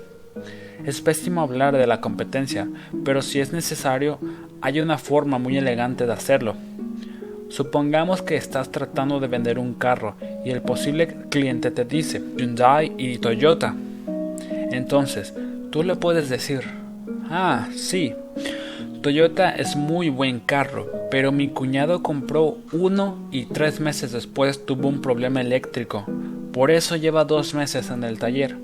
[0.85, 2.67] Es pésimo hablar de la competencia,
[3.03, 4.17] pero si es necesario,
[4.61, 6.55] hay una forma muy elegante de hacerlo.
[7.53, 12.93] Supongamos que estás tratando de vender un carro y el posible cliente te dice Hyundai
[12.97, 13.75] y Toyota.
[14.71, 15.35] Entonces,
[15.69, 16.61] tú le puedes decir,
[17.29, 18.15] ah, sí,
[19.03, 24.87] Toyota es muy buen carro, pero mi cuñado compró uno y tres meses después tuvo
[24.87, 26.07] un problema eléctrico.
[26.53, 28.57] Por eso lleva dos meses en el taller.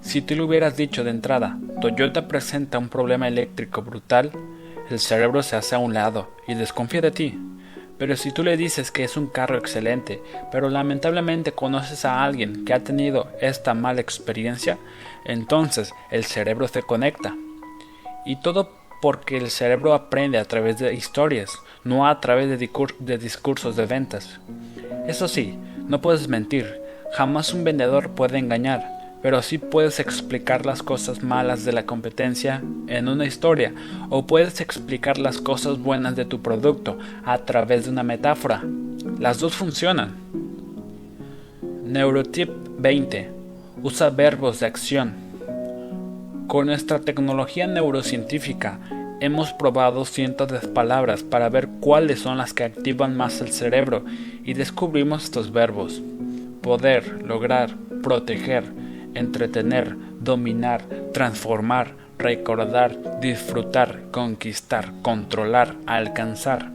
[0.00, 4.30] Si tú le hubieras dicho de entrada, Toyota presenta un problema eléctrico brutal,
[4.88, 7.38] el cerebro se hace a un lado y desconfía de ti.
[7.98, 10.22] Pero si tú le dices que es un carro excelente,
[10.52, 14.78] pero lamentablemente conoces a alguien que ha tenido esta mala experiencia,
[15.24, 17.34] entonces el cerebro se conecta.
[18.24, 18.70] Y todo
[19.00, 21.50] porque el cerebro aprende a través de historias,
[21.84, 24.40] no a través de, discursos de ventas.
[25.06, 26.80] Eso sí, no puedes mentir,
[27.12, 32.62] jamás un vendedor puede engañar, pero sí puedes explicar las cosas malas de la competencia
[32.86, 33.72] en una historia
[34.10, 38.62] o puedes explicar las cosas buenas de tu producto a través de una metáfora.
[39.18, 40.14] Las dos funcionan.
[41.84, 43.30] Neurotip 20.
[43.82, 45.14] Usa verbos de acción.
[46.46, 48.78] Con nuestra tecnología neurocientífica
[49.20, 54.04] hemos probado cientos de palabras para ver cuáles son las que activan más el cerebro
[54.44, 56.00] y descubrimos estos verbos.
[56.62, 58.64] Poder, lograr, proteger,
[59.14, 66.70] entretener, dominar, transformar, recordar, disfrutar, conquistar, controlar, alcanzar.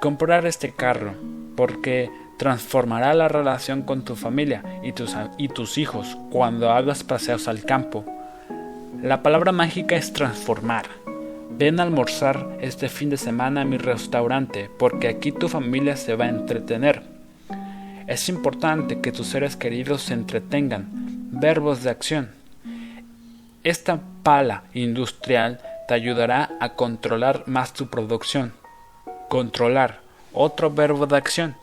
[0.00, 1.14] Comprar este carro
[1.56, 8.04] porque transformará la relación con tu familia y tus, hijos cuando hagas paseos al campo
[9.04, 10.86] la palabra mágica es transformar.
[11.50, 16.16] Ven a almorzar este fin de semana a mi restaurante porque aquí tu familia se
[16.16, 17.13] va a entretener.
[18.06, 20.88] Es importante que tus seres queridos se entretengan.
[21.30, 22.30] Verbos de acción.
[23.62, 28.52] Esta pala industrial te ayudará a controlar más tu producción.
[29.30, 30.00] Controlar.
[30.34, 31.56] Otro verbo de acción.